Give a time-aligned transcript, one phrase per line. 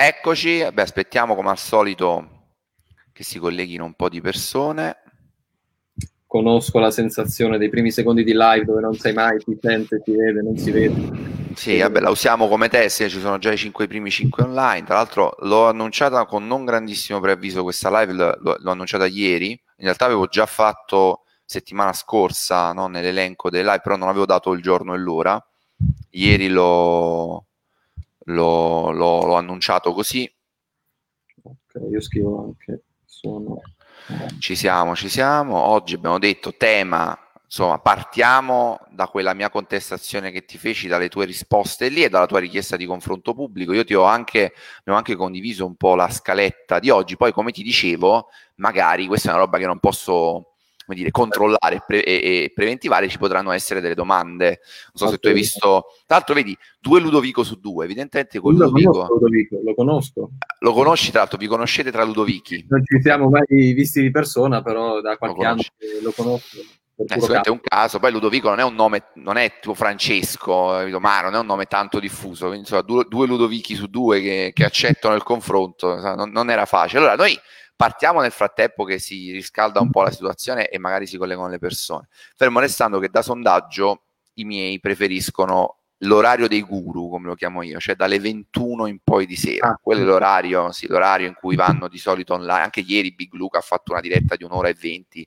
[0.00, 2.28] Eccoci, Beh, aspettiamo come al solito
[3.12, 4.96] che si colleghino un po' di persone.
[6.24, 10.14] Conosco la sensazione dei primi secondi di live dove non sai mai, ti sente, ti
[10.14, 11.52] vede, non si vede.
[11.56, 14.86] Sì, vabbè, la usiamo come test, ci sono già i, cinque, i primi 5 online.
[14.86, 19.50] Tra l'altro l'ho annunciata con non grandissimo preavviso questa live, l'ho, l'ho annunciata ieri.
[19.50, 24.52] In realtà avevo già fatto settimana scorsa no, nell'elenco delle live, però non avevo dato
[24.52, 25.44] il giorno e l'ora.
[26.10, 27.47] Ieri l'ho,
[28.28, 30.30] l'ho, l'ho, l'ho annunciato così.
[31.42, 33.60] Ok, io scrivo anche sono...
[34.38, 35.56] Ci siamo, ci siamo.
[35.56, 41.26] Oggi abbiamo detto tema, insomma, partiamo da quella mia contestazione che ti feci, dalle tue
[41.26, 43.72] risposte lì e dalla tua richiesta di confronto pubblico.
[43.72, 44.52] Io ti ho anche,
[44.86, 47.16] ho anche condiviso un po' la scaletta di oggi.
[47.16, 50.54] Poi, come ti dicevo, magari questa è una roba che non posso
[50.88, 54.46] come dire, controllare e, pre- e, preventivare, ci potranno essere delle domande.
[54.46, 58.54] Non so se tu hai visto, tra l'altro, vedi due Ludovico su due, evidentemente con
[58.54, 59.60] Ludovico, Ludovico.
[59.62, 60.30] Lo conosco.
[60.60, 62.64] Lo conosci, tra l'altro, vi conoscete tra Ludovichi?
[62.70, 65.62] Non ci siamo mai visti di persona, però da qualche lo anno
[66.00, 66.56] lo conosco.
[67.00, 71.20] Eh, è un caso, poi Ludovico non è un nome, non è tipo Francesco, ma
[71.20, 74.64] non è un nome tanto diffuso, quindi insomma due, due Ludovichi su due che, che
[74.64, 77.00] accettano il confronto, non, non, era facile.
[77.00, 77.38] Allora noi
[77.78, 81.60] Partiamo nel frattempo che si riscalda un po' la situazione e magari si collegano le
[81.60, 82.08] persone.
[82.34, 84.02] Fermo restando che da sondaggio
[84.34, 89.26] i miei preferiscono l'orario dei guru, come lo chiamo io, cioè dalle 21 in poi
[89.26, 89.68] di sera.
[89.68, 92.64] Ah, quello è l'orario, sì, l'orario in cui vanno di solito online.
[92.64, 95.24] Anche ieri Big Luke ha fatto una diretta di un'ora e venti,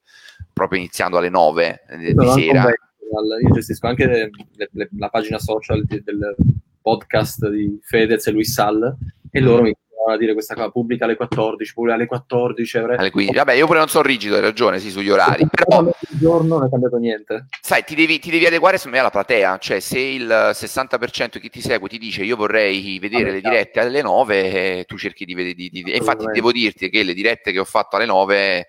[0.52, 2.67] proprio iniziando alle 9 di sera.
[2.67, 4.29] Io gestisco anche le,
[4.72, 6.35] le, la pagina social del
[6.81, 8.94] podcast di Fedez e Luis Sal
[9.29, 9.73] e loro mi
[10.09, 12.77] a dire questa cosa, pubblica alle 14, pure alle 14.
[12.77, 12.97] Avrei...
[12.97, 13.35] Alle 15.
[13.35, 15.45] Vabbè, io pure non sono rigido, hai ragione, sì, sugli orari.
[15.49, 17.47] Però il giorno non è cambiato niente.
[17.61, 21.39] Sai, ti devi, ti devi adeguare secondo me alla platea, cioè se il 60% di
[21.39, 24.97] chi ti segue ti dice io vorrei vedere Vabbè, le dirette alle 9, eh, tu
[24.97, 25.53] cerchi di vedere...
[25.53, 25.95] Di, di, di...
[25.95, 28.67] infatti devo dirti che le dirette che ho fatto alle 9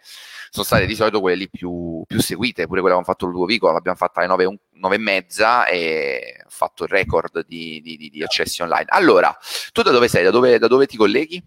[0.53, 3.32] sono state di solito quelle lì più, più seguite, pure quella che abbiamo fatto il
[3.32, 8.10] Ludovico, l'abbiamo fatta alle 9, 9 e mezza e ho fatto il record di, di,
[8.10, 8.84] di, accessi online.
[8.88, 9.34] Allora,
[9.72, 10.22] tu da dove sei?
[10.22, 11.43] Da dove, da dove ti colleghi?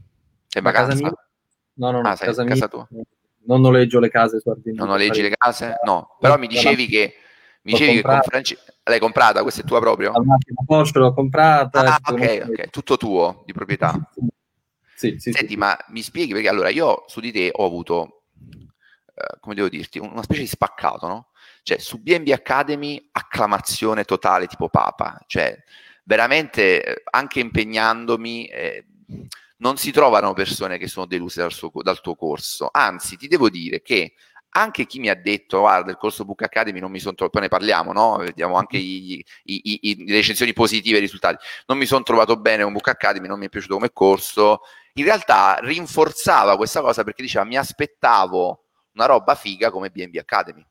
[0.47, 0.96] Sei in vacanza?
[1.75, 2.88] No, no, no, ah, casa, casa tua.
[3.46, 4.75] Non noleggio le case su Airbnb.
[4.75, 5.75] Non noleggi le case?
[5.84, 7.13] No, però mi dicevi che
[7.62, 8.58] mi dicevi che con Franci...
[8.85, 10.13] l'hai comprata, questa è tua proprio?
[10.13, 11.79] La macchina Porsche l'ho comprata.
[11.79, 13.94] Ah, ok, ok, tutto tuo, di proprietà.
[14.96, 15.58] Sì, sì, Senti, sì.
[15.58, 18.15] ma mi spieghi perché allora io su di te ho avuto
[19.16, 21.28] eh, come devo dirti, una specie di spaccato, no?
[21.64, 25.58] Cioè, su BNB Academy, acclamazione totale tipo Papa, cioè,
[26.03, 28.86] veramente, eh, anche impegnandomi, eh,
[29.58, 33.50] non si trovano persone che sono deluse dal, suo, dal tuo corso, anzi, ti devo
[33.50, 34.16] dire che
[34.58, 37.47] anche chi mi ha detto guarda il corso Book Academy non mi sono trovato, poi
[37.50, 38.18] ne parliamo, no?
[38.18, 42.38] vediamo anche i, i, i, le recensioni positive e i risultati, non mi sono trovato
[42.38, 44.62] bene con Book Academy, non mi è piaciuto come corso,
[44.94, 48.65] in realtà rinforzava questa cosa perché diceva mi aspettavo
[48.95, 50.66] una roba figa come BNB Academy.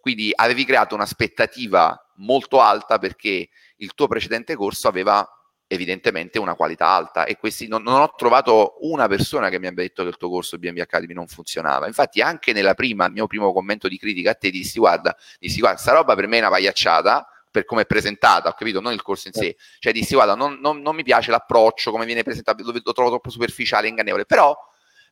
[0.00, 5.26] Quindi avevi creato un'aspettativa molto alta perché il tuo precedente corso aveva
[5.66, 9.82] evidentemente una qualità alta e questi non, non, ho trovato una persona che mi abbia
[9.82, 11.86] detto che il tuo corso BNB Academy non funzionava.
[11.86, 15.60] Infatti anche nella prima, il mio primo commento di critica a te dissi guarda, dissi
[15.60, 18.92] guarda, sta roba per me è una pagliacciata per come è presentata, ho capito, non
[18.92, 19.40] il corso in sé.
[19.40, 19.62] Certo.
[19.78, 23.10] Cioè dissi guarda, non, non, non mi piace l'approccio, come viene presentato, lo, lo trovo
[23.10, 24.56] troppo superficiale, ingannevole, però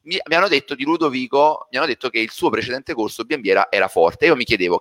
[0.04, 3.66] mi, mi, hanno detto di Ludovico, mi hanno detto che il suo precedente corso BNB
[3.70, 4.26] era, forte.
[4.26, 4.80] Io mi chiedevo,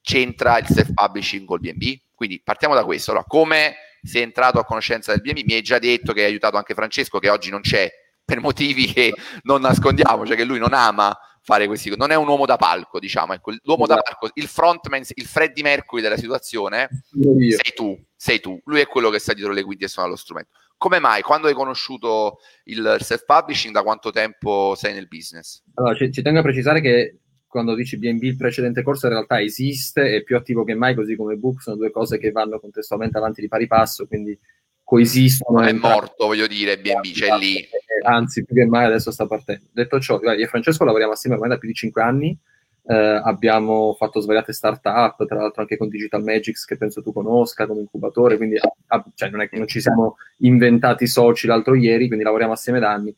[0.00, 1.98] c'entra il self-publishing col BNB?
[2.14, 3.10] Quindi partiamo da questo.
[3.10, 5.46] Allora, come sei entrato a conoscenza del BNB?
[5.46, 7.90] Mi hai già detto che hai aiutato anche Francesco, che oggi non c'è,
[8.24, 12.28] per motivi che non nascondiamo, cioè che lui non ama fare questi non è un
[12.28, 14.02] uomo da palco diciamo ecco, l'uomo esatto.
[14.02, 18.86] da palco il frontman il Freddy Mercury della situazione sei tu sei tu lui è
[18.86, 21.20] quello che sta dietro le quinte e suona lo strumento come mai?
[21.20, 25.62] Quando hai conosciuto il self-publishing, da quanto tempo sei nel business?
[25.74, 29.42] Allora, ci, ci tengo a precisare che quando dici BNB il precedente corso in realtà
[29.42, 33.18] esiste, è più attivo che mai, così come Book, sono due cose che vanno contestualmente
[33.18, 34.38] avanti di pari passo, quindi
[34.82, 35.58] coesistono.
[35.58, 37.58] Non è morto, voglio dire, BNB, c'è lì.
[37.58, 37.68] Eh,
[38.04, 39.66] anzi, più che mai adesso sta partendo.
[39.72, 42.34] Detto ciò, io e Francesco lavoriamo assieme ormai da più di cinque anni,
[42.84, 47.66] eh, abbiamo fatto svariate start-up, tra l'altro anche con Digital Magics, che penso tu conosca
[47.66, 52.06] come incubatore, quindi ah, cioè non è che non ci siamo inventati soci l'altro ieri,
[52.06, 53.14] quindi lavoriamo assieme da anni.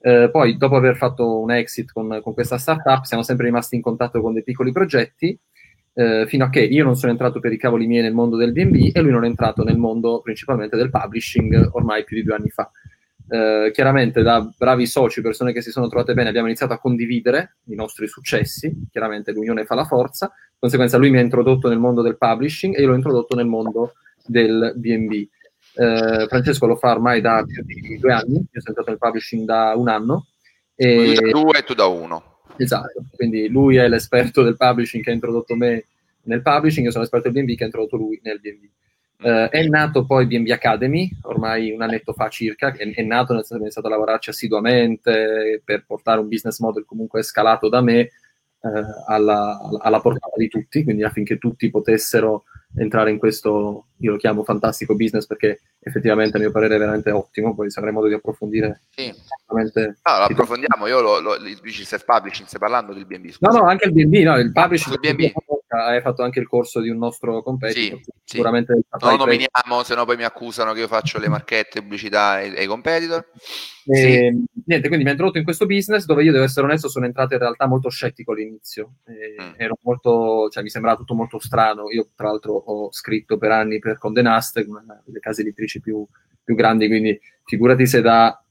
[0.00, 3.80] Eh, poi, dopo aver fatto un exit con, con, questa startup, siamo sempre rimasti in
[3.80, 5.38] contatto con dei piccoli progetti,
[5.94, 8.52] eh, fino a che io non sono entrato per i cavoli miei nel mondo del
[8.52, 12.34] BNB e lui non è entrato nel mondo principalmente del publishing ormai più di due
[12.34, 12.70] anni fa.
[13.26, 17.56] Eh, chiaramente da bravi soci, persone che si sono trovate bene, abbiamo iniziato a condividere
[17.68, 21.78] i nostri successi, chiaramente l'unione fa la forza, di conseguenza lui mi ha introdotto nel
[21.78, 23.94] mondo del publishing e io l'ho introdotto nel mondo
[24.26, 25.12] del BNB.
[25.76, 29.46] Eh, Francesco lo fa ormai da più di due anni, io sono entrato nel publishing
[29.46, 30.26] da un anno.
[30.74, 31.14] E...
[31.14, 32.40] Da due e tu da uno.
[32.56, 35.86] Esatto, quindi lui è l'esperto del publishing che ha introdotto me
[36.24, 38.64] nel publishing, io sono l'esperto del BNB che ha introdotto lui nel BNB.
[39.24, 43.40] Uh, è nato poi BNB Academy, ormai un annetto fa circa, è, è nato nel
[43.40, 47.80] senso che ho iniziato a lavorarci assiduamente per portare un business model comunque scalato da
[47.80, 48.10] me
[48.58, 48.68] uh,
[49.06, 52.44] alla, alla, portata di tutti, quindi affinché tutti potessero
[52.76, 57.10] entrare in questo, io lo chiamo fantastico business perché effettivamente a mio parere è veramente
[57.10, 58.82] ottimo, poi se avremo modo di approfondire.
[58.90, 59.10] Sì.
[59.38, 60.00] Sicuramente...
[60.02, 63.30] No, lo approfondiamo, io lo, lo, il self-publishing, stai parlando del BNB?
[63.30, 63.50] Scusa.
[63.50, 64.98] No, no, anche il BNB, no, il publishing.
[65.00, 65.32] Il BNB
[65.74, 67.98] hai fatto anche il corso di un nostro competitor.
[67.98, 68.82] Sì, sicuramente sì.
[69.00, 72.56] Non lo nominiamo, se no poi mi accusano che io faccio le marchette, pubblicità ai,
[72.56, 73.26] ai competitor.
[73.86, 74.44] E, sì.
[74.66, 77.34] Niente, quindi mi ha introdotto in questo business dove io devo essere onesto, sono entrato
[77.34, 78.94] in realtà molto scettico all'inizio.
[79.10, 79.54] Mm.
[79.56, 81.90] Ero molto, cioè mi sembrava tutto molto strano.
[81.90, 86.06] Io, tra l'altro, ho scritto per anni per Conde Nast, una delle case editrici più,
[86.42, 88.42] più grandi, quindi figurati se da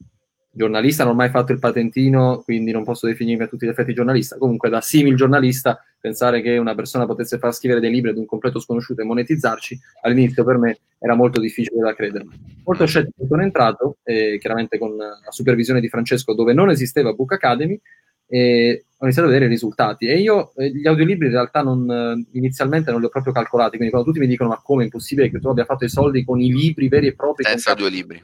[0.54, 3.92] giornalista non ho mai fatto il patentino, quindi non posso definirmi a tutti gli effetti
[3.92, 4.38] giornalista.
[4.38, 8.24] Comunque, da simil giornalista, pensare che una persona potesse far scrivere dei libri ad un
[8.24, 12.26] completo sconosciuto e monetizzarci, all'inizio per me era molto difficile da credere.
[12.64, 17.32] Molto scettico sono entrato, eh, chiaramente con la supervisione di Francesco, dove non esisteva Book
[17.32, 17.78] Academy,
[18.26, 20.06] e ho iniziato a vedere i risultati.
[20.06, 23.76] E io eh, gli audiolibri in realtà non, eh, inizialmente non li ho proprio calcolati,
[23.76, 26.24] quindi quando tutti mi dicono ma come è impossibile che tu abbia fatto i soldi
[26.24, 27.44] con i libri veri e propri?
[27.44, 28.22] Senza audiolibri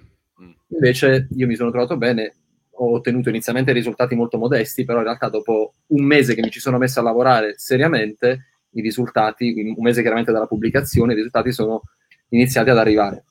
[0.72, 2.34] Invece io mi sono trovato bene,
[2.70, 6.60] ho ottenuto inizialmente risultati molto modesti, però in realtà dopo un mese che mi ci
[6.60, 11.82] sono messo a lavorare seriamente, i risultati, un mese chiaramente dalla pubblicazione, i risultati sono
[12.28, 13.24] iniziati ad arrivare.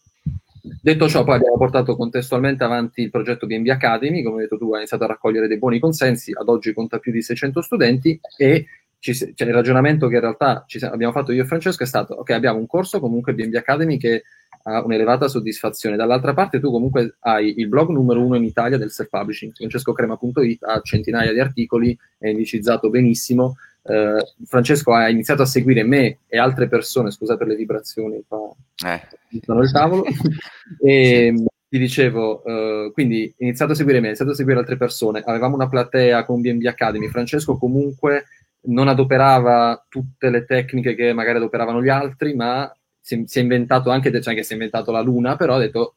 [0.81, 4.73] Detto ciò, poi abbiamo portato contestualmente avanti il progetto BNB Academy, come hai detto tu,
[4.73, 8.65] ha iniziato a raccogliere dei buoni consensi, ad oggi conta più di 600 studenti e
[8.99, 12.31] ci, cioè, il ragionamento che in realtà abbiamo fatto io e Francesco è stato, ok,
[12.31, 14.23] abbiamo un corso comunque BNB Academy che
[14.63, 15.95] ha un'elevata soddisfazione.
[15.95, 20.81] Dall'altra parte tu comunque hai il blog numero uno in Italia del self-publishing, francescocrema.it, ha
[20.81, 23.55] centinaia di articoli, è indicizzato benissimo.
[23.81, 28.53] Uh, Francesco ha iniziato a seguire me e altre persone, scusa per le vibrazioni, qua
[28.85, 29.01] eh.
[29.31, 30.03] il tavolo,
[30.83, 31.33] e
[31.67, 35.23] ti dicevo, uh, quindi ha iniziato a seguire me, ha iniziato a seguire altre persone,
[35.25, 38.25] avevamo una platea con BNB Academy, Francesco comunque
[38.61, 42.71] non adoperava tutte le tecniche che magari adoperavano gli altri, ma
[43.09, 45.95] si, si, è inventato anche, cioè che si è inventato la luna, però ha detto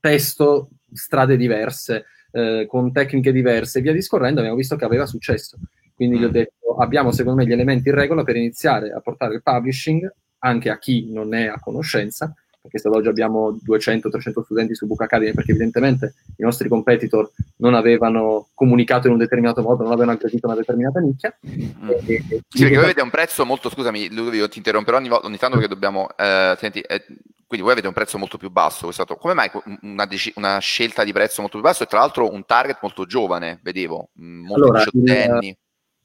[0.00, 5.58] testo strade diverse, eh, con tecniche diverse, via discorrendo, abbiamo visto che aveva successo.
[5.94, 6.32] Quindi gli ho mm.
[6.32, 10.70] detto, abbiamo secondo me gli elementi in regola per iniziare a portare il publishing anche
[10.70, 12.34] a chi non è a conoscenza,
[12.64, 17.74] perché se oggi abbiamo 200-300 studenti su Book Academy, perché evidentemente i nostri competitor non
[17.74, 21.36] avevano comunicato in un determinato modo, non avevano aggredito una determinata nicchia.
[21.46, 21.90] Mm.
[21.90, 25.36] E, e, sì, perché voi avete un prezzo molto, scusami Ludovico, ti interromperò ogni, ogni
[25.36, 27.04] tanto perché dobbiamo, eh, senti, eh,
[27.46, 29.50] quindi voi avete un prezzo molto più basso, come mai
[29.82, 33.60] una, una, scelta di prezzo molto più basso e tra l'altro un target molto giovane,
[33.62, 35.58] vedevo, mm, molto allora, diciottenni?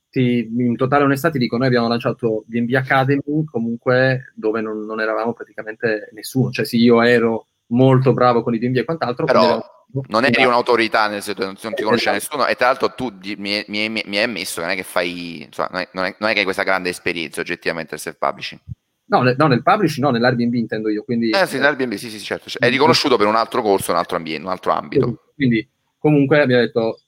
[0.10, 5.00] Ti, in totale onestà ti dico, noi abbiamo lanciato BNB Academy comunque dove non, non,
[5.00, 9.26] eravamo praticamente nessuno, cioè sì, io ero molto bravo con i BNB e quant'altro.
[9.26, 9.64] Però
[10.08, 12.38] non eri un'autorità nel senso non ti conosce esatto.
[12.38, 15.44] nessuno e tra l'altro tu mi, mi, mi, hai ammesso che non è che fai,
[15.44, 18.62] insomma, non, è, non, è, non, è, che hai questa grande esperienza oggettivamente del self-publishing.
[19.06, 21.04] No, nel, no, nel publishing, no, nell'Airbnb intendo io.
[21.04, 22.48] Quindi, eh sì, nell'Airbnb, sì, sì, certo.
[22.48, 25.32] Cioè, è riconosciuto per un altro corso, un altro ambiente, un altro ambito.
[25.34, 25.68] Quindi
[26.00, 27.02] Comunque abbiamo detto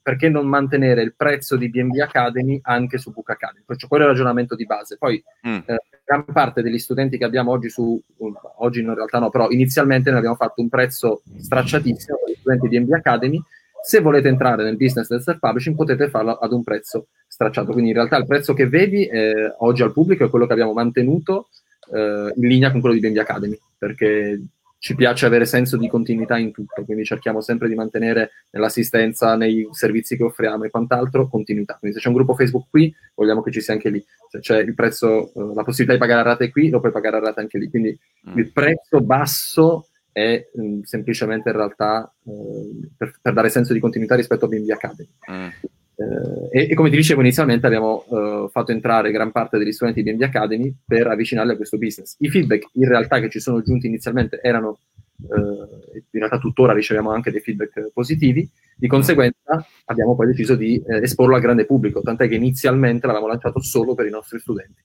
[0.00, 3.64] perché non mantenere il prezzo di BNB Academy anche su Book Academy?
[3.66, 4.96] Cioè, quello è il ragionamento di base.
[4.96, 5.58] Poi mm.
[5.66, 8.00] eh, gran parte degli studenti che abbiamo oggi su,
[8.58, 12.68] oggi in realtà no, però inizialmente noi abbiamo fatto un prezzo stracciatissimo per gli studenti
[12.68, 13.42] di BNB Academy.
[13.82, 17.72] Se volete entrare nel business del self-publishing potete farlo ad un prezzo stracciato.
[17.72, 20.72] Quindi in realtà il prezzo che vedi eh, oggi al pubblico è quello che abbiamo
[20.72, 21.48] mantenuto
[21.92, 24.40] eh, in linea con quello di BNB Academy, perché
[24.78, 29.68] ci piace avere senso di continuità in tutto, quindi cerchiamo sempre di mantenere nell'assistenza, nei
[29.72, 31.76] servizi che offriamo e quant'altro, continuità.
[31.78, 34.04] Quindi se c'è un gruppo Facebook qui, vogliamo che ci sia anche lì.
[34.30, 37.16] Se c'è il prezzo, eh, la possibilità di pagare a rate qui, lo puoi pagare
[37.16, 37.68] a rate anche lì.
[37.68, 38.38] Quindi mm.
[38.38, 43.80] il prezzo basso è mh, mm, semplicemente in realtà eh, per, per, dare senso di
[43.80, 45.08] continuità rispetto a BNB Academy.
[45.30, 45.48] Mm.
[46.00, 50.04] Eh, e, e, come ti dicevo inizialmente abbiamo uh, fatto entrare gran parte degli studenti
[50.04, 52.14] di BNB Academy per avvicinarli a questo business.
[52.18, 54.78] I feedback in realtà che ci sono giunti inizialmente erano,
[55.16, 60.80] uh, in realtà tuttora riceviamo anche dei feedback positivi, di conseguenza abbiamo poi deciso di
[60.86, 64.80] eh, esporlo al grande pubblico, tant'è che inizialmente l'avevamo lanciato solo per i nostri studenti.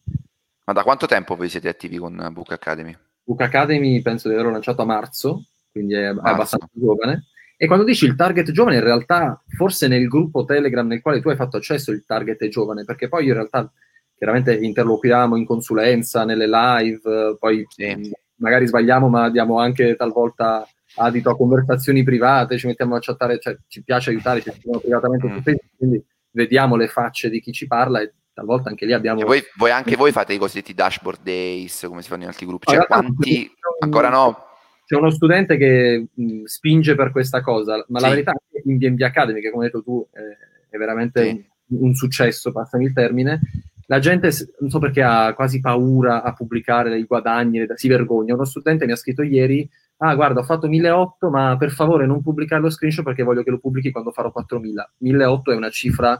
[0.65, 2.97] Ma da quanto tempo voi siete attivi con Book Academy?
[3.23, 6.33] Book Academy penso di averlo lanciato a marzo, quindi è marzo.
[6.33, 7.25] abbastanza giovane.
[7.55, 11.29] E quando dici il target giovane, in realtà forse nel gruppo Telegram nel quale tu
[11.29, 13.71] hai fatto accesso il target è giovane, perché poi in realtà
[14.17, 18.11] chiaramente interloquiamo in consulenza, nelle live, poi sì.
[18.35, 23.57] magari sbagliamo, ma diamo anche talvolta adito a conversazioni private, ci mettiamo a chattare, cioè
[23.67, 25.35] ci piace aiutare, ci scriviamo privatamente mm.
[25.35, 29.21] su Facebook, quindi vediamo le facce di chi ci parla e talvolta anche lì abbiamo...
[29.21, 32.71] Voi, voi, anche voi fate i cosiddetti dashboard days, come si fanno in altri gruppi,
[32.71, 33.51] cioè quanti...
[33.79, 34.51] Ancora no?
[34.85, 38.05] C'è uno studente che mh, spinge per questa cosa, ma sì.
[38.05, 40.37] la verità è che in BNB Academy, che come hai detto tu eh,
[40.69, 41.45] è veramente sì.
[41.67, 43.39] un, un successo, passami il termine,
[43.87, 48.33] la gente, non so perché ha quasi paura a pubblicare i guadagni, si vergogna.
[48.33, 52.21] Uno studente mi ha scritto ieri, ah guarda ho fatto 1.800 ma per favore non
[52.21, 54.61] pubblicare lo screenshot perché voglio che lo pubblichi quando farò 4.000.
[55.03, 56.19] 1.800 è una cifra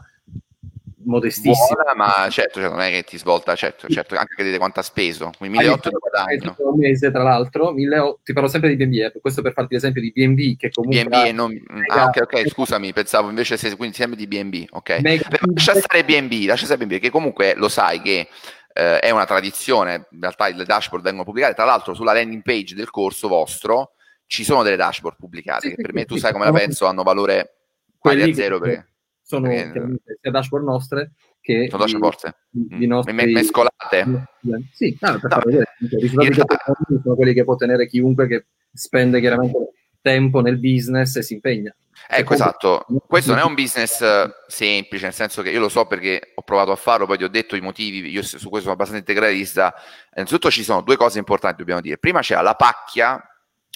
[1.04, 1.82] modestissima.
[1.82, 4.82] Buona, ma certo, cioè, non è che ti svolta, certo, certo anche vedete quanto ha
[4.82, 5.30] speso.
[5.36, 6.56] Quindi 1.800 di guadagno.
[6.58, 10.12] Un mese, tra l'altro, 1.800, ti parlo sempre di BNB, questo per farti l'esempio di
[10.14, 11.04] BNB che comunque...
[11.04, 11.62] BNB non...
[11.88, 14.98] Ah, ok, ok, scusami, pensavo invece sei quindi sempre di BNB, ok.
[15.00, 15.28] Mega...
[15.54, 18.28] Lascia stare BNB, lascia stare BNB, che comunque lo sai che
[18.72, 22.74] eh, è una tradizione, in realtà le dashboard vengono pubblicate, tra l'altro sulla landing page
[22.74, 23.92] del corso vostro
[24.26, 27.02] ci sono delle dashboard pubblicate, sì, che per me, tu sai come la penso, hanno
[27.02, 27.54] valore
[28.00, 28.93] pari a zero perché
[29.24, 30.00] sono perché...
[30.20, 32.88] sia dashboard nostre che sono dashboard i, i mm.
[32.90, 34.28] nostri mescolate
[34.72, 36.76] sì, no, per no, vedere, i risultati realtà...
[37.02, 39.56] sono quelli che può ottenere chiunque che spende chiaramente
[40.02, 41.74] tempo nel business e si impegna
[42.08, 42.84] Ecco, esatto.
[43.06, 46.42] Questo non è un business eh, semplice, nel senso che io lo so perché ho
[46.42, 49.74] provato a farlo, poi ti ho detto i motivi, io su questo sono abbastanza integralista.
[50.14, 51.98] Innanzitutto ci sono due cose importanti, dobbiamo dire.
[51.98, 53.22] Prima c'è la pacchia,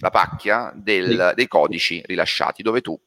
[0.01, 2.99] la pacchia del, dei codici rilasciati, dove tu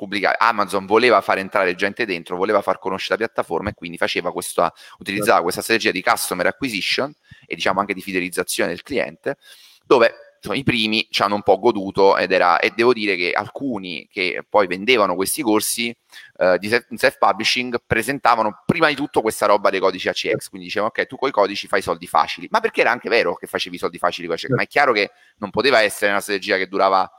[0.00, 0.36] pubblicare.
[0.40, 4.72] Amazon voleva far entrare gente dentro, voleva far conoscere la piattaforma e quindi faceva questa,
[4.98, 7.12] utilizzava questa strategia di customer acquisition
[7.46, 9.36] e diciamo anche di fidelizzazione del cliente,
[9.84, 13.32] dove insomma, i primi ci hanno un po' goduto ed era, e devo dire che
[13.32, 15.94] alcuni che poi vendevano questi corsi
[16.38, 21.06] eh, di self-publishing presentavano prima di tutto questa roba dei codici ACX, quindi dicevano ok
[21.06, 23.98] tu con i codici fai soldi facili, ma perché era anche vero che facevi soldi
[23.98, 27.10] facili con ACX, ma è chiaro che non poteva essere una strategia che durava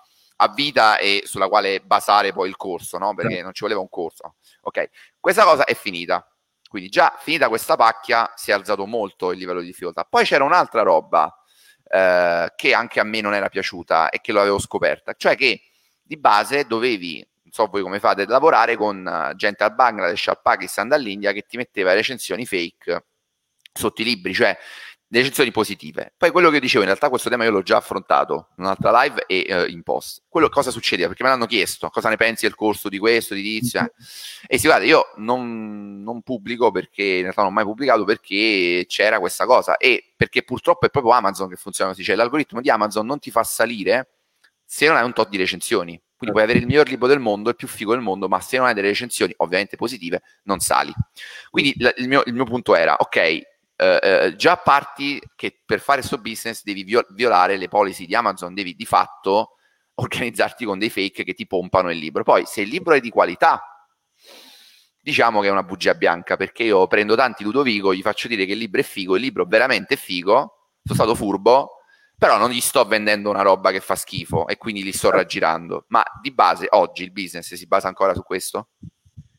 [0.41, 3.13] a vita e sulla quale basare poi il corso, no?
[3.13, 4.35] Perché non ci voleva un corso.
[4.61, 6.25] Ok, questa cosa è finita.
[6.67, 10.03] Quindi già finita questa pacchia si è alzato molto il livello di difficoltà.
[10.03, 11.31] Poi c'era un'altra roba
[11.87, 15.61] eh, che anche a me non era piaciuta e che l'avevo scoperta, cioè che
[16.01, 20.41] di base dovevi, non so voi come fate, lavorare con uh, gente al Bangladesh, al
[20.41, 23.05] Pakistan, dall'India che ti metteva recensioni fake
[23.73, 24.57] sotto i libri, cioè
[25.19, 26.13] recensioni positive.
[26.17, 29.25] Poi quello che dicevo, in realtà questo tema io l'ho già affrontato in un'altra live
[29.27, 30.23] e uh, in post.
[30.29, 31.09] Quello cosa succedeva?
[31.09, 33.81] Perché me l'hanno chiesto, cosa ne pensi del corso di questo, di tizio?
[33.81, 33.91] Eh?
[34.47, 38.85] E si guarda, io non, non, pubblico perché, in realtà non ho mai pubblicato perché
[38.87, 42.69] c'era questa cosa e perché purtroppo è proprio Amazon che funziona così, cioè l'algoritmo di
[42.69, 44.11] Amazon non ti fa salire
[44.63, 46.01] se non hai un tot di recensioni.
[46.15, 48.55] Quindi puoi avere il miglior libro del mondo, il più figo del mondo, ma se
[48.55, 50.93] non hai delle recensioni, ovviamente positive, non sali.
[51.49, 53.41] Quindi il mio, il mio punto era, ok,
[53.81, 58.53] eh, eh, già parti che per fare questo business devi violare le policy di Amazon,
[58.53, 59.55] devi di fatto
[59.95, 62.21] organizzarti con dei fake che ti pompano il libro.
[62.21, 63.87] Poi, se il libro è di qualità,
[65.01, 68.51] diciamo che è una bugia bianca, perché io prendo tanti Ludovico, gli faccio dire che
[68.51, 70.33] il libro è figo, il libro veramente è figo,
[70.83, 71.77] sono stato furbo,
[72.15, 75.85] però non gli sto vendendo una roba che fa schifo e quindi li sto raggirando.
[75.87, 78.69] Ma di base, oggi il business si basa ancora su questo?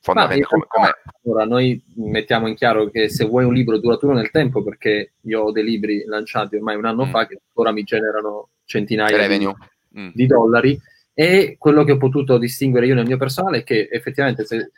[0.03, 0.95] Fondamentalmente come.
[1.25, 5.43] Allora, noi mettiamo in chiaro che se vuoi un libro duraturo nel tempo, perché io
[5.43, 7.11] ho dei libri lanciati ormai un anno mm.
[7.11, 10.09] fa che ora mi generano centinaia di, mm.
[10.13, 10.79] di, dollari,
[11.15, 14.73] e quello che ho potuto distinguere io nel mio personale è che effettivamente se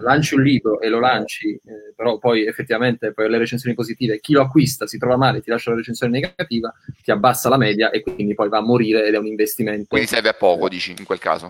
[0.00, 4.32] lanci un libro e lo lanci, eh, però poi effettivamente poi le recensioni positive, chi
[4.32, 8.02] lo acquista si trova male, ti lascia la recensione negativa, ti abbassa la media e
[8.02, 9.86] quindi poi va a morire ed è un investimento.
[9.88, 11.46] Quindi serve a poco, dici, in quel caso.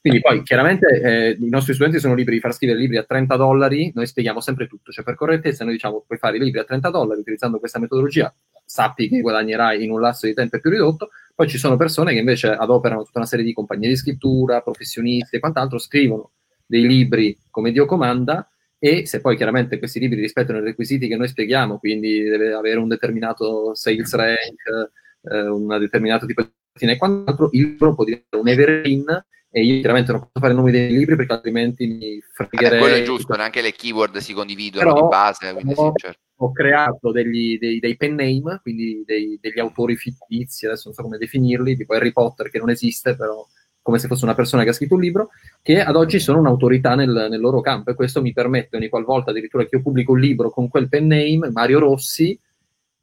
[0.00, 3.36] Quindi poi chiaramente eh, i nostri studenti sono liberi di far scrivere libri a 30
[3.36, 6.64] dollari, noi spieghiamo sempre tutto, cioè per correttezza noi diciamo puoi fare i libri a
[6.64, 8.32] 30 dollari utilizzando questa metodologia,
[8.64, 12.18] sappi che guadagnerai in un lasso di tempo più ridotto, poi ci sono persone che
[12.18, 16.30] invece adoperano tutta una serie di compagnie di scrittura, professionisti e quant'altro, scrivono
[16.70, 18.48] dei libri come Dio comanda
[18.78, 22.78] e se poi chiaramente questi libri rispettano i requisiti che noi spieghiamo, quindi deve avere
[22.78, 24.90] un determinato sales rank,
[25.30, 26.48] eh, una determinata tipo di
[26.86, 30.56] e quant'altro, il libro può diventare un evergreen e io chiaramente non posso fare i
[30.56, 32.78] nomi dei libri perché altrimenti mi fregherei.
[32.78, 35.52] Eh, quello è giusto, neanche le keyword si condividono Però, di base.
[35.52, 36.20] Quindi ho, sì, certo.
[36.36, 41.02] ho creato degli, dei, dei, pen name, quindi dei, degli autori fittizi, adesso non so
[41.02, 43.44] come definirli, tipo Harry Potter che non esiste, però
[43.82, 45.30] come se fosse una persona che ha scritto un libro,
[45.62, 49.30] che ad oggi sono un'autorità nel, nel loro campo e questo mi permette ogni qualvolta
[49.30, 52.38] addirittura che io pubblico un libro con quel pen name, Mario Rossi,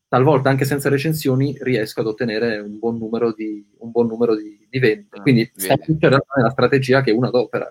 [0.08, 4.80] talvolta anche senza recensioni riesco ad ottenere un buon numero di, buon numero di, di
[4.80, 5.18] vendite.
[5.18, 7.68] Ah, Quindi sta nella strategia che uno adopera.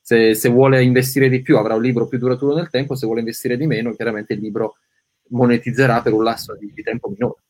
[0.00, 3.20] Se, se, vuole investire di più avrà un libro più duraturo nel tempo, se vuole
[3.20, 4.76] investire di meno chiaramente il libro
[5.28, 7.40] monetizzerà per un lasso di, di tempo minore.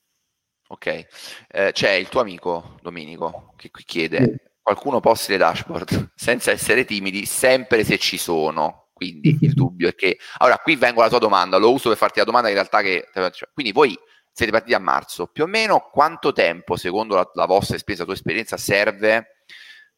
[0.68, 1.06] Ok,
[1.48, 4.51] eh, c'è il tuo amico Domenico che qui chiede.
[4.62, 8.88] Qualcuno posti le dashboard senza essere timidi, sempre se ci sono.
[8.92, 10.18] Quindi il dubbio è che...
[10.38, 13.08] Allora, qui vengo alla tua domanda, lo uso per farti la domanda in realtà che...
[13.52, 13.98] Quindi voi
[14.30, 18.12] siete partiti a marzo, più o meno quanto tempo, secondo la, la vostra esperienza, la
[18.12, 19.44] tua esperienza, serve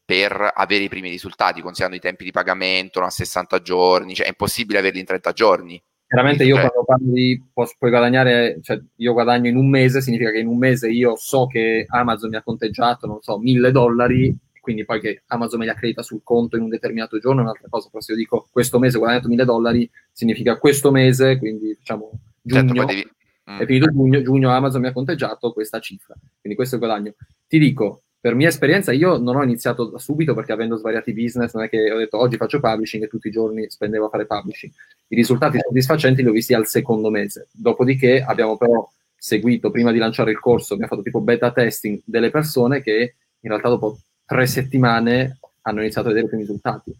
[0.05, 4.27] per avere i primi risultati, considerando i tempi di pagamento no, a 60 giorni, cioè
[4.27, 5.83] è impossibile averli in 30 giorni.
[6.07, 10.03] Chiaramente io cioè quando parlo di posso, puoi guadagnare, cioè io guadagno in un mese,
[10.03, 13.71] significa che in un mese io so che Amazon mi ha conteggiato, non so, mille
[13.71, 17.43] dollari, quindi poi che Amazon me li accredita sul conto in un determinato giorno è
[17.43, 21.37] un'altra cosa, però se io dico questo mese ho guadagnato mille dollari, significa questo mese,
[21.37, 22.11] quindi diciamo
[22.47, 23.11] certo, giugno, certo, devi...
[23.51, 23.59] mm.
[23.59, 27.15] è finito giugno, giugno Amazon mi ha conteggiato questa cifra, quindi questo è il guadagno.
[27.47, 31.53] Ti dico, per mia esperienza io non ho iniziato da subito perché avendo svariati business
[31.53, 34.25] non è che ho detto oggi faccio publishing e tutti i giorni spendevo a fare
[34.25, 34.73] publishing.
[35.09, 37.49] I risultati soddisfacenti li ho visti al secondo mese.
[37.53, 42.31] Dopodiché abbiamo però seguito, prima di lanciare il corso, abbiamo fatto tipo beta testing delle
[42.31, 46.93] persone che in realtà dopo tre settimane hanno iniziato a vedere i primi risultati.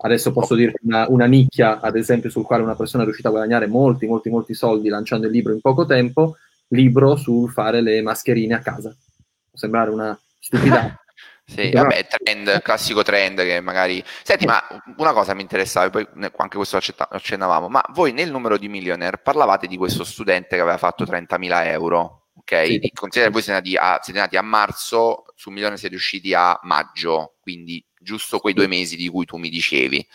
[0.00, 3.32] Adesso posso dirti una, una nicchia, ad esempio, sul quale una persona è riuscita a
[3.32, 6.36] guadagnare molti, molti, molti soldi lanciando il libro in poco tempo,
[6.68, 8.90] libro sul fare le mascherine a casa.
[8.90, 11.00] Può sembrare una stupidata.
[11.48, 11.84] Sì, Però...
[11.84, 14.04] vabbè, trend, classico trend che magari...
[14.22, 14.62] Senti, ma
[14.98, 16.06] una cosa mi interessava, poi
[16.36, 20.76] anche questo accennavamo, ma voi nel numero di Millionaire parlavate di questo studente che aveva
[20.76, 22.66] fatto 30.000 euro, ok?
[22.66, 22.90] Sì.
[22.94, 27.34] Considera voi siete nati, a, siete nati a marzo, su Millionaire siete usciti a maggio,
[27.40, 30.06] quindi giusto quei due mesi di cui tu mi dicevi.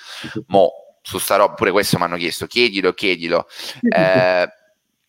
[0.47, 0.71] Mo,
[1.01, 3.45] su sta roba, pure questo mi hanno chiesto, chiedilo, chiedilo.
[3.81, 4.47] Eh,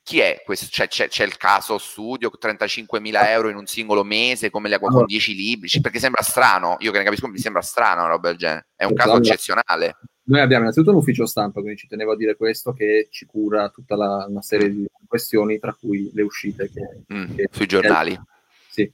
[0.03, 0.67] chi è questo?
[0.69, 5.07] C'è, c'è, c'è, il caso studio 35.000 euro in un singolo mese come le, con
[5.07, 8.37] 10 libri perché sembra strano io che ne capisco mi sembra strano una roba del
[8.37, 12.17] genere è un caso eccezionale noi abbiamo innanzitutto un ufficio stampa quindi ci tenevo a
[12.17, 16.71] dire questo che ci cura tutta la, una serie di questioni tra cui le uscite
[16.73, 18.11] che, mm, che, sui giornali.
[18.11, 18.23] Che,
[18.71, 18.93] sì.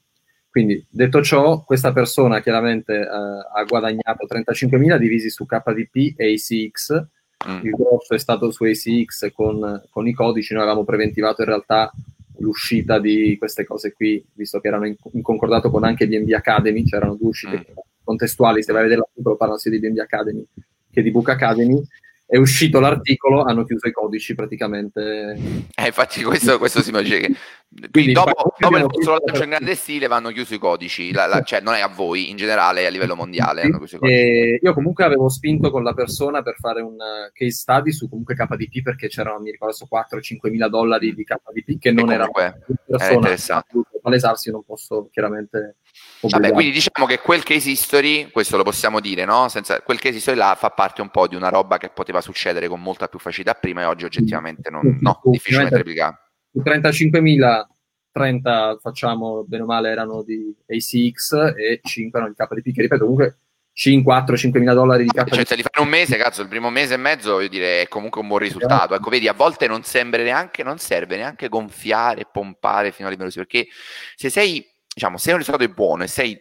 [0.50, 7.09] Quindi detto ciò questa persona chiaramente eh, ha guadagnato 35.000 divisi su KDP e ACX
[7.49, 7.65] Mm.
[7.65, 11.90] Il grosso è stato su ACX con, con, i codici, noi avevamo preventivato in realtà
[12.37, 16.85] l'uscita di queste cose qui, visto che erano in, in concordato con anche BNB Academy,
[16.85, 17.75] c'erano due uscite mm.
[18.05, 20.47] contestuali, se vai a vedere l'articolo parlano sia di BNB Academy
[20.90, 21.83] che di Book Academy,
[22.31, 25.37] è uscito l'articolo, hanno chiuso i codici praticamente.
[25.75, 27.35] Eh, infatti questo, questo si immagina che...
[27.90, 31.43] Quindi, dopo, dopo il vostro lancio in grande stile vanno chiusi i codici, la, la,
[31.43, 34.59] cioè non è a voi, in generale a livello mondiale hanno chiuso i codici.
[34.61, 36.97] io comunque avevo spinto con la persona per fare un
[37.33, 41.93] case study su comunque KDP perché c'erano, mi ricordo, 4-5 mila dollari di KDP che
[41.93, 43.83] non era, era interessante.
[44.01, 45.77] Palesarsi, non posso chiaramente
[46.22, 49.48] Vabbè, quindi diciamo che quel case history, questo lo possiamo dire, no?
[49.48, 52.68] Senza, quel case history là fa parte un po' di una roba che poteva succedere
[52.68, 56.20] con molta più facilità prima e oggi oggettivamente non, no, difficilmente replicabile.
[56.52, 57.64] Su 35.000,
[58.12, 63.02] 30 facciamo bene o male erano di ACX e 5 erano di KDP, che ripeto
[63.02, 63.38] comunque
[63.72, 65.35] 5, 4, mila dollari di KDP.
[65.35, 67.88] Cioè, se li fai un mese, cazzo, il primo mese e mezzo, voglio dire, è
[67.88, 68.94] comunque un buon risultato.
[68.94, 73.68] Ecco, vedi, a volte non, neanche, non serve neanche gonfiare, pompare fino a livello perché
[74.16, 76.40] se sei diciamo, se un risultato è buono e sei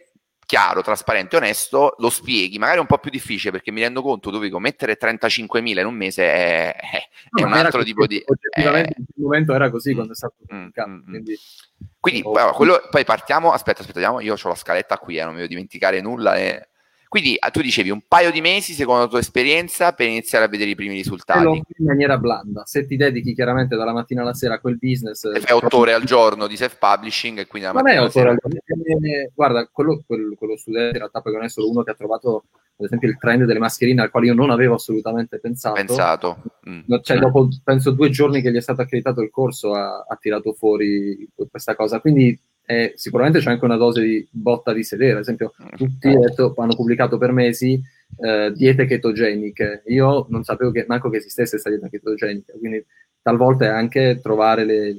[0.50, 4.30] chiaro, trasparente, onesto, lo spieghi, magari è un po' più difficile perché mi rendo conto,
[4.30, 7.08] dovevo mettere 35.000 in un mese, è, è,
[7.40, 8.20] no, un altro tipo di...
[8.26, 11.38] Oggettivamente in quel momento era così mm, quando è stato pubblicato, mm, mm, quindi...
[12.00, 15.36] Quindi, oh, quello, poi partiamo, aspetta, aspetta, io ho la scaletta qui, eh, non mi
[15.36, 16.36] devo dimenticare nulla.
[16.36, 16.69] Eh.
[17.10, 20.48] Quindi ah, tu dicevi un paio di mesi, secondo la tua esperienza, per iniziare a
[20.48, 21.44] vedere i primi risultati.
[21.44, 22.62] in maniera blanda.
[22.66, 25.24] Se ti dedichi chiaramente dalla mattina alla sera a quel business...
[25.24, 28.20] E fai otto ore al giorno di self-publishing e quindi la mattina Non è otto
[28.20, 28.60] ore al giorno.
[29.34, 32.44] Guarda, quello, quello, quello, studente in realtà poi non è solo uno che ha trovato,
[32.76, 35.74] ad esempio, il trend delle mascherine al quale io non avevo assolutamente pensato.
[35.74, 36.42] Pensato.
[36.68, 36.94] Mm.
[37.02, 40.52] Cioè, dopo, penso, due giorni che gli è stato accreditato il corso, ha, ha tirato
[40.52, 41.98] fuori questa cosa.
[41.98, 45.14] Quindi e sicuramente c'è anche una dose di botta di sedere.
[45.14, 47.82] Ad esempio, tutti detto, hanno pubblicato per mesi
[48.16, 49.82] eh, diete ketogeniche.
[49.86, 52.86] Io non sapevo che, manco che esistesse questa dieta chetogenica, quindi
[53.22, 54.96] talvolta è anche trovare le,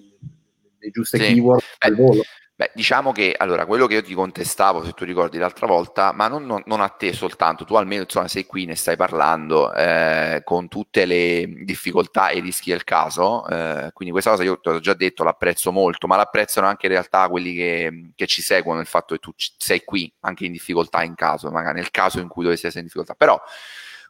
[0.80, 1.24] le giuste sì.
[1.24, 2.24] keyword al volo.
[2.62, 6.28] Beh, diciamo che allora quello che io ti contestavo, se tu ricordi l'altra volta, ma
[6.28, 10.44] non, non, non a te soltanto, tu almeno insomma, sei qui, ne stai parlando eh,
[10.44, 13.48] con tutte le difficoltà e i rischi del caso.
[13.48, 16.92] Eh, quindi questa cosa io ti ho già detto, l'apprezzo molto, ma l'apprezzano anche in
[16.92, 21.02] realtà quelli che, che ci seguono, il fatto che tu sei qui anche in difficoltà
[21.02, 23.16] in caso, magari nel caso in cui dovessi essere in difficoltà.
[23.16, 23.42] Però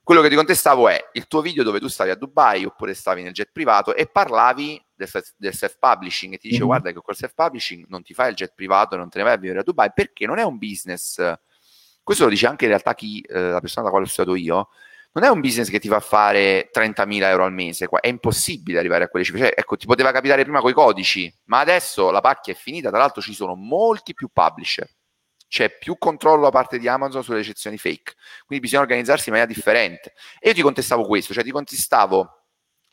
[0.03, 3.21] quello che ti contestavo è il tuo video dove tu stavi a Dubai oppure stavi
[3.21, 6.67] nel jet privato e parlavi del, del self-publishing e ti dice mm-hmm.
[6.67, 9.37] guarda che col self-publishing non ti fai il jet privato, non te ne vai a
[9.37, 11.15] vivere a Dubai perché non è un business.
[12.03, 14.69] Questo lo dice anche in realtà chi, eh, la persona da quale ho studiato io,
[15.13, 19.03] non è un business che ti fa fare 30.000 euro al mese, è impossibile arrivare
[19.05, 19.39] a quelle cifre.
[19.39, 22.89] Cioè, ecco, ti poteva capitare prima con i codici, ma adesso la pacchia è finita,
[22.89, 24.89] tra l'altro ci sono molti più publisher,
[25.47, 28.13] c'è più controllo da parte di Amazon sulle eccezioni fake,
[28.45, 30.13] quindi bisogna organizzarsi in maniera differente.
[30.39, 32.40] E io ti contestavo questo, cioè ti contestavo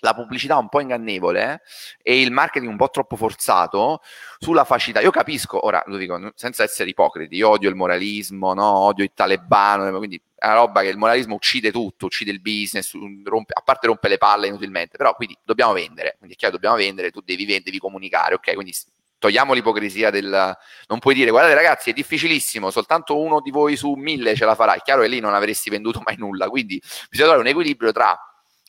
[0.01, 1.63] la pubblicità un po' ingannevole
[2.03, 4.01] eh, e il marketing un po' troppo forzato
[4.39, 5.01] sulla facilità.
[5.01, 8.65] Io capisco, ora lo dico senza essere ipocriti, io odio il moralismo, no?
[8.65, 12.95] odio il talebano, quindi è una roba che il moralismo uccide tutto, uccide il business,
[13.25, 16.77] rompe, a parte rompe le palle inutilmente, però quindi dobbiamo vendere, quindi è chiaro dobbiamo
[16.77, 18.55] vendere, tu devi vendere, devi comunicare, ok?
[18.55, 18.73] Quindi
[19.19, 20.57] togliamo l'ipocrisia del...
[20.87, 24.55] non puoi dire guardate ragazzi è difficilissimo, soltanto uno di voi su mille ce la
[24.55, 26.81] farà, è chiaro che lì non avresti venduto mai nulla, quindi
[27.11, 28.17] bisogna trovare un equilibrio tra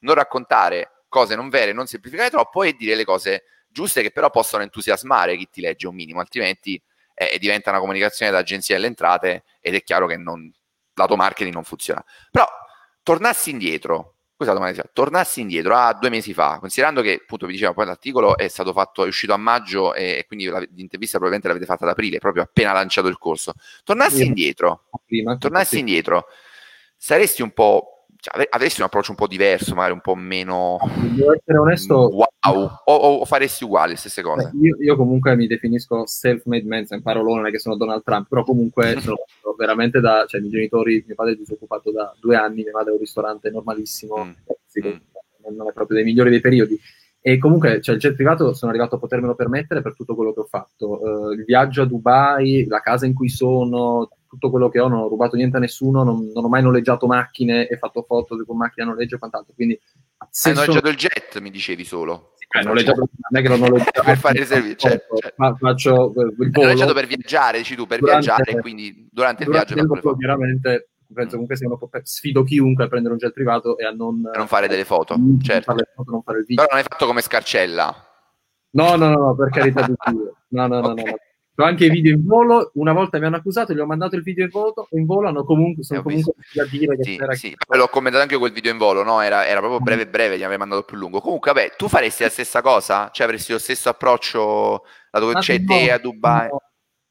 [0.02, 4.30] non raccontare cose non vere, non semplificare troppo e dire le cose giuste che però
[4.30, 6.82] possono entusiasmare chi ti legge un minimo, altrimenti
[7.14, 10.52] eh, diventa una comunicazione d'agenzia delle entrate ed è chiaro che non,
[10.94, 12.04] lato marketing non funziona.
[12.32, 12.48] Però
[13.04, 17.74] tornassi indietro, questa domanda tornassi indietro a due mesi fa, considerando che appunto vi dicevo
[17.74, 21.66] poi l'articolo è stato fatto, è uscito a maggio e, e quindi l'intervista probabilmente l'avete
[21.66, 23.54] fatta ad aprile, proprio appena lanciato il corso.
[23.84, 26.28] Tornassi indietro, prima, tornassi indietro,
[26.96, 30.78] saresti un po' cioè, avresti un approccio un po' diverso, magari un po' meno.
[31.16, 31.96] Devo essere onesto.
[31.96, 34.52] Wow, o, o, faresti uguali, stesse cose?
[34.62, 38.28] Io, io, comunque mi definisco self-made man, in parolone, non è che sono Donald Trump,
[38.28, 39.16] però comunque sono
[39.58, 40.26] veramente da.
[40.28, 43.00] cioè, i miei genitori, mio padre è disoccupato da due anni, mia madre è un
[43.00, 44.32] ristorante normalissimo, mm.
[44.66, 45.56] Sì, mm.
[45.56, 46.78] non è proprio dei migliori dei periodi.
[47.22, 50.42] E comunque, cioè, il jet privato sono arrivato a potermelo permettere per tutto quello che
[50.42, 51.02] ho fatto.
[51.02, 55.00] Uh, il viaggio a Dubai, la casa in cui sono, tutto quello che ho, non
[55.00, 58.58] ho rubato niente a nessuno, non, non ho mai noleggiato macchine e fatto foto con
[58.58, 59.54] macchina a noleggio e quant'altro.
[59.56, 59.80] Quindi,
[60.30, 60.92] se Hai noleggiato sono...
[60.92, 62.34] il jet, mi dicevi solo.
[62.36, 64.90] Sì, noleggiato, non è che l'ho noleggiato per fare il servizio.
[64.90, 65.34] Cioè, cioè.
[65.38, 66.68] Ma faccio il volo.
[66.68, 69.94] noleggiato per viaggiare, dici tu, per durante, viaggiare, e quindi durante il durante viaggio.
[69.94, 73.92] Il chiaramente penso comunque sia uno sfido chiunque a prendere un jet privato e a
[73.92, 75.72] non, non fare delle foto, certo.
[75.72, 76.64] Fare foto, non fare il video.
[76.64, 78.06] Però non hai fatto come Scarcella.
[78.72, 80.36] No, no, no, no per carità di Dio.
[80.50, 81.04] No, no, no, okay.
[81.04, 81.18] no, no.
[81.62, 84.24] Ho anche i video in volo, una volta mi hanno accusato, gli ho mandato il
[84.24, 87.34] video in volo, in volo hanno comunque, sono comunque a dire che sì, c'era...
[87.34, 87.78] Sì, che...
[87.78, 89.20] l'ho commentato anche quel video in volo, no?
[89.20, 91.20] Era, era proprio breve breve, gli avrei mandato più lungo.
[91.20, 93.10] Comunque, vabbè, tu faresti la stessa cosa?
[93.12, 96.48] Cioè avresti lo stesso approccio da dove c'è no, te a Dubai?
[96.48, 96.62] No.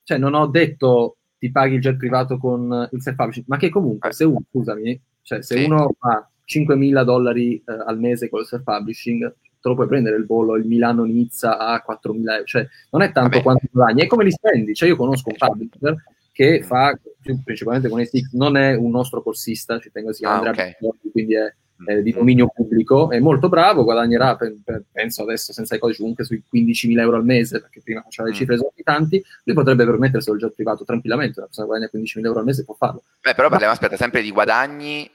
[0.02, 4.08] Cioè non ho detto ti paghi il jet privato con il self-publishing, ma che comunque
[4.08, 4.12] eh.
[4.12, 5.64] se uno, scusami, cioè se sì.
[5.64, 10.26] uno fa 5.000 dollari eh, al mese con il self-publishing, te lo puoi prendere il
[10.26, 13.42] volo, il Milano-Nizza a 4.000 euro, cioè non è tanto Vabbè.
[13.42, 15.96] quanto guadagni, è come li spendi, cioè io conosco un publisher
[16.32, 16.96] che fa,
[17.44, 20.76] principalmente con ASIC, non è un nostro corsista, ci tengo a si chiama ah, okay.
[21.12, 21.52] quindi è
[21.86, 26.00] eh, di dominio pubblico, è molto bravo, guadagnerà, per, per, penso adesso senza i codici,
[26.00, 28.36] comunque sui 15.000 euro al mese, perché prima faceva le mm.
[28.36, 32.44] cifre esorbitanti, lui potrebbe permetterselo il privato tranquillamente, una persona che guadagna 15.000 euro al
[32.44, 33.02] mese può farlo.
[33.20, 35.08] Beh, però parliamo, aspetta, sempre di guadagni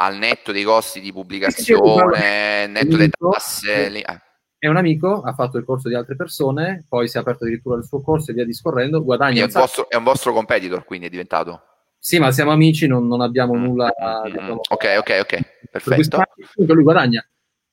[0.00, 3.88] al netto dei costi di pubblicazione, netto delle tasse.
[3.88, 4.20] Lì, eh.
[4.58, 7.76] È un amico, ha fatto il corso di altre persone, poi si è aperto addirittura
[7.76, 9.02] il suo corso e via discorrendo.
[9.02, 9.42] Guadagna.
[9.42, 11.62] È un, vostro, è un, vostro, competitor, quindi è diventato.
[11.98, 13.86] Sì, ma siamo amici, non, non abbiamo mm, nulla.
[13.86, 16.22] Mm, diciamo, ok, ok, ok, perfetto.
[16.56, 17.24] Lui guadagna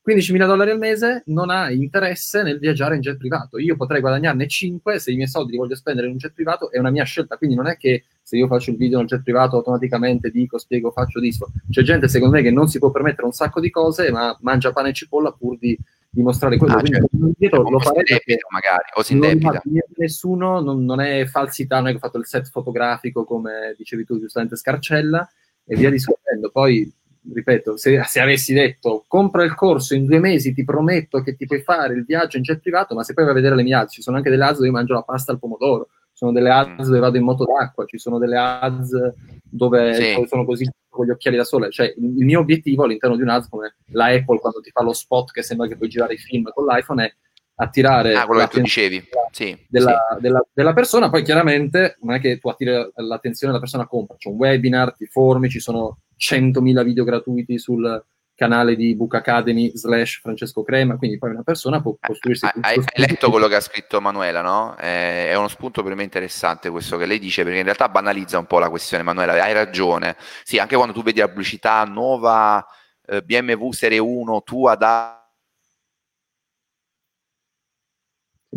[0.06, 3.58] 15.000 dollari al mese, non ha interesse nel viaggiare in jet privato.
[3.58, 6.70] Io potrei guadagnarne 5 se i miei soldi li voglio spendere in un jet privato,
[6.70, 7.38] è una mia scelta.
[7.38, 10.91] Quindi non è che se io faccio il video nel jet privato automaticamente dico, spiego,
[10.91, 11.52] faccio, disfo.
[11.72, 14.72] C'è gente secondo me che non si può permettere un sacco di cose, ma mangia
[14.72, 15.76] pane e cipolla pur di
[16.15, 16.76] dimostrare quello.
[16.76, 17.10] Ah, certo.
[17.38, 19.62] dietro, lo farei debito, magari, o si indebita.
[19.98, 24.06] Nessuno, non, non, è falsità, non è che ho fatto il set fotografico come dicevi
[24.06, 25.28] tu giustamente Scarcella
[25.65, 26.52] e via discorrendo.
[26.52, 26.91] Poi
[27.34, 31.46] ripeto, se, se, avessi detto compra il corso in due mesi, ti prometto che ti
[31.46, 33.76] puoi fare il viaggio in jet privato, ma se poi vai a vedere le mie
[33.76, 36.50] ads, ci sono anche delle ads dove mangio la pasta al pomodoro, ci sono delle
[36.50, 40.26] ads dove vado in moto d'acqua, ci sono delle ads dove sì.
[40.28, 41.72] sono così con gli occhiali da sole.
[41.72, 45.32] Cioè, il mio obiettivo all'interno di un'ads come la Apple quando ti fa lo spot
[45.32, 47.14] che sembra che puoi girare i film con l'iPhone è
[47.56, 49.04] attirare ah, quello che tu dicevi.
[49.32, 50.22] Sì, della, sì.
[50.22, 54.30] Della, della, persona, poi chiaramente non è che tu attiri l'attenzione della persona compra, c'è
[54.30, 58.04] un webinar, ti formi, ci sono 100.000 video gratuiti sul
[58.36, 62.46] canale di Book Academy slash Francesco Crema, quindi poi una persona può costruirsi...
[62.62, 64.76] Hai, hai letto quello che ha scritto Manuela, no?
[64.78, 68.38] Eh, è uno spunto per me interessante questo che lei dice, perché in realtà banalizza
[68.38, 70.18] un po' la questione, Manuela, hai ragione.
[70.44, 72.65] Sì, anche quando tu vedi la pubblicità nuova
[73.08, 75.25] eh, BMW Serie 1 tua da...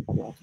[0.09, 0.35] God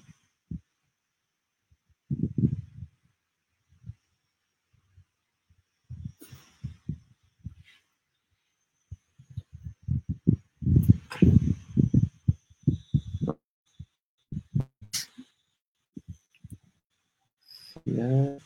[17.86, 18.38] Yeah.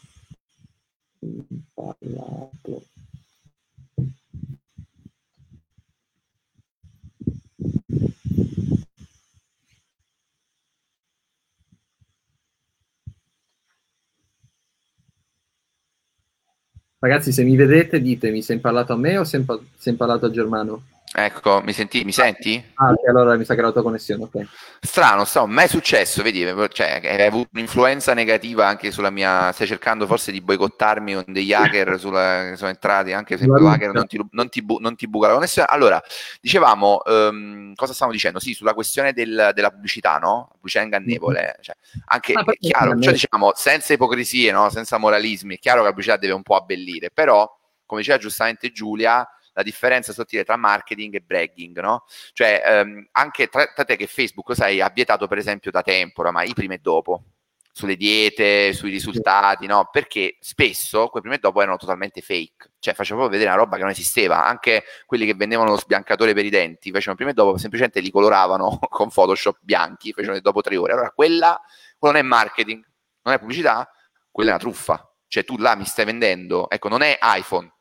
[17.03, 20.31] Ragazzi, se mi vedete, ditemi se hai parlato a me o se hai parlato a
[20.31, 20.83] Germano.
[21.13, 22.65] Ecco, mi, senti, mi senti?
[22.75, 24.47] Ah, allora mi sa che la tua connessione, ok.
[24.81, 29.51] Strano, strano, mai successo, vedi, cioè, hai avuto un'influenza negativa anche sulla mia...
[29.51, 33.51] Stai cercando forse di boicottarmi con degli hacker sulla, che sono entrati, anche se il
[33.51, 35.67] hacker non ti, non, ti bu, non ti, buca la connessione.
[35.69, 36.01] Allora,
[36.41, 38.39] dicevamo, um, cosa stavamo dicendo?
[38.39, 40.51] Sì, sulla questione del, della pubblicità, no?
[40.53, 41.41] Pubblicità ingannevole.
[41.41, 41.61] Mm-hmm.
[41.61, 44.71] Cioè, anche, ah, è chiaro, cioè, diciamo, senza ipocrisie, no?
[44.71, 47.53] senza moralismi, è chiaro che la pubblicità deve un po' abbellire, però,
[47.85, 49.29] come diceva giustamente Giulia
[49.61, 52.05] la differenza sottile tra marketing e bragging, no?
[52.33, 56.23] Cioè, ehm, anche tra, tra, te che Facebook, sai, ha vietato per esempio da tempo,
[56.31, 57.25] ma i primi e dopo,
[57.73, 59.89] sulle diete, sui risultati, no?
[59.91, 63.83] Perché spesso quei primi e dopo erano totalmente fake, cioè facevano vedere una roba che
[63.83, 67.59] non esisteva, anche quelli che vendevano lo sbiancatore per i denti, facevano prima e dopo,
[67.59, 70.93] semplicemente li coloravano con Photoshop bianchi, facevano dopo tre ore.
[70.93, 71.61] Allora, quella,
[72.01, 72.85] non è marketing,
[73.23, 73.91] non è pubblicità,
[74.31, 75.05] quella è una truffa.
[75.27, 77.73] Cioè tu là mi stai vendendo, ecco, non è iPhone,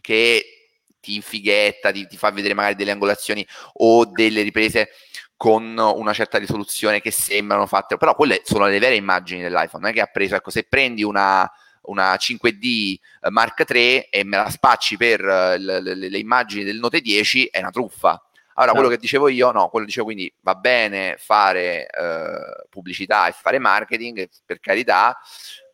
[0.00, 0.63] che
[1.04, 4.88] ti infighetta, ti, ti fa vedere magari delle angolazioni o delle riprese
[5.36, 9.90] con una certa risoluzione che sembrano fatte, però quelle sono le vere immagini dell'iPhone, non
[9.90, 11.50] è che ha preso, ecco, se prendi una,
[11.82, 16.64] una 5D eh, Mark III e me la spacci per eh, le, le, le immagini
[16.64, 18.22] del Note 10 è una truffa.
[18.56, 23.26] Allora, quello che dicevo io, no, quello che dicevo quindi va bene fare eh, pubblicità
[23.26, 25.18] e fare marketing, per carità,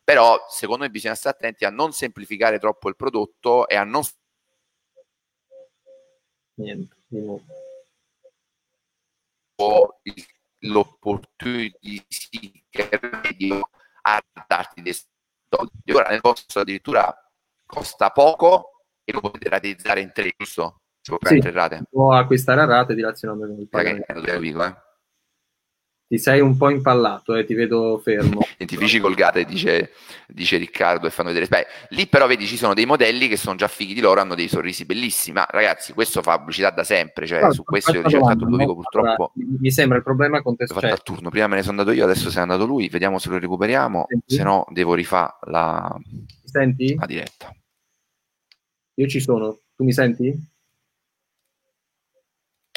[0.03, 4.03] però secondo me bisogna stare attenti a non semplificare troppo il prodotto e a non
[6.61, 7.43] niente, di nuovo.
[10.59, 12.99] L'opportunity seeker
[14.03, 15.91] a darti dei soldi.
[15.91, 17.13] Ora nel vostro addirittura
[17.65, 20.81] costa poco e lo potete rateizzare in tre, giusto?
[21.01, 21.41] Può sì,
[21.89, 24.39] può acquistare a rate dilazionando con il pagamento.
[24.39, 24.75] Dico, eh
[26.11, 28.41] ti sei un po' impallato, eh, ti vedo fermo.
[28.59, 29.91] Identifici colgate, dice,
[30.27, 31.47] dice, Riccardo, e fanno vedere.
[31.47, 34.35] Beh, lì però vedi ci sono dei modelli che sono già fighi di loro, hanno
[34.35, 35.37] dei sorrisi bellissimi.
[35.37, 37.25] Ma ragazzi, questo fa pubblicità da sempre.
[37.25, 39.31] Cioè, allora, su questo io ho ricercato Ludovico, purtroppo.
[39.35, 40.97] Mi sembra il problema con fatto cioè...
[40.97, 41.29] turno.
[41.29, 42.89] Prima me ne sono andato io, adesso se è andato lui.
[42.89, 44.07] Vediamo se lo recuperiamo.
[44.25, 45.97] Se no, devo rifare la...
[46.43, 46.93] Senti?
[46.99, 47.55] la diretta.
[48.95, 49.59] Io ci sono.
[49.77, 50.37] Tu mi senti?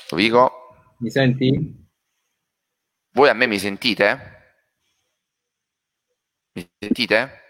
[0.08, 0.52] Ludovico?
[0.98, 1.83] Mi senti?
[3.14, 4.32] Voi a me mi sentite?
[6.52, 7.42] Mi sentite?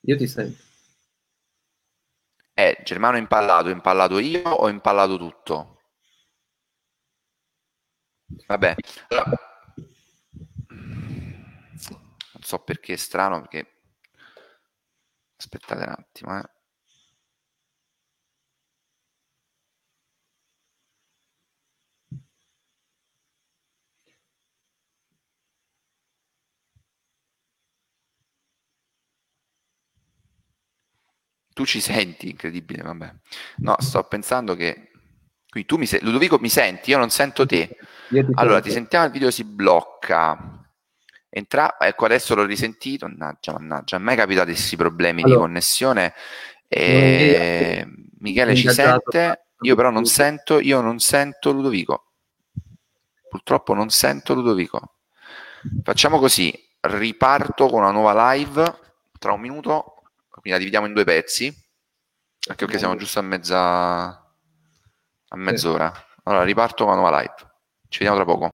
[0.00, 0.62] Io ti sento.
[2.52, 5.80] Eh, Germano impallato, impallato io o impallato tutto?
[8.46, 8.74] Vabbè.
[12.32, 13.80] Non so perché è strano, perché...
[15.36, 16.57] Aspettate un attimo, eh.
[31.58, 33.12] Tu ci senti, incredibile, vabbè.
[33.56, 34.92] No, sto pensando che...
[35.48, 35.98] Qui tu mi sei...
[36.02, 36.90] Ludovico, mi senti?
[36.90, 37.76] Io non sento te.
[38.08, 40.64] Ti allora, ti sentiamo, il video si blocca.
[41.28, 41.76] Entra...
[41.80, 43.08] Ecco, adesso l'ho risentito.
[43.08, 43.96] Mannaggia, mannaggia.
[43.96, 45.34] A me capitati questi problemi allora.
[45.34, 46.14] di connessione.
[46.68, 47.84] E...
[48.20, 52.12] Michele ci sente, io però non sento, io non sento Ludovico.
[53.28, 54.98] Purtroppo non sento Ludovico.
[55.82, 58.78] Facciamo così, riparto con una nuova live
[59.18, 59.94] tra un minuto
[60.40, 61.46] quindi la dividiamo in due pezzi,
[62.48, 64.22] anche perché siamo giusto a mezza
[65.30, 65.92] a mezz'ora.
[66.24, 67.34] Allora riparto nuova live.
[67.88, 68.46] Ci vediamo tra poco.